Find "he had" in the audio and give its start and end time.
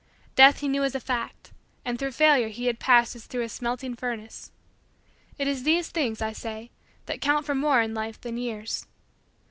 2.47-2.79